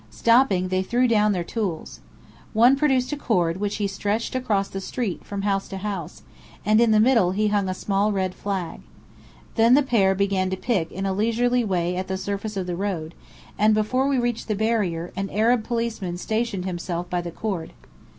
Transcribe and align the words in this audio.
Stopping, 0.09 0.69
they 0.69 0.81
threw 0.81 1.07
down 1.07 1.31
their 1.31 1.43
tools. 1.43 1.99
One 2.53 2.75
produced 2.75 3.13
a 3.13 3.15
cord 3.15 3.57
which 3.57 3.75
he 3.75 3.85
stretched 3.85 4.33
across 4.33 4.67
the 4.67 4.81
street 4.81 5.23
from 5.23 5.43
house 5.43 5.67
to 5.67 5.77
house; 5.77 6.23
and 6.65 6.81
in 6.81 6.89
the 6.89 6.99
middle 6.99 7.33
he 7.33 7.49
hung 7.49 7.69
a 7.69 7.75
small 7.75 8.11
red 8.11 8.33
flag. 8.33 8.79
Then 9.57 9.75
the 9.75 9.83
pair 9.83 10.15
began 10.15 10.49
to 10.49 10.57
pick 10.57 10.91
in 10.91 11.05
a 11.05 11.13
leisurely 11.13 11.63
way 11.63 11.95
at 11.97 12.07
the 12.07 12.17
surface 12.17 12.57
of 12.57 12.65
the 12.65 12.75
road, 12.75 13.13
and 13.59 13.75
before 13.75 14.07
we 14.07 14.17
reached 14.17 14.47
the 14.47 14.55
barrier, 14.55 15.13
an 15.15 15.29
Arab 15.29 15.63
policeman 15.63 16.17
stationed 16.17 16.65
himself 16.65 17.07
by 17.07 17.21
the 17.21 17.29
cord. 17.29 17.71